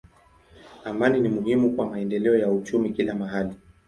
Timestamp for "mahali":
3.15-3.55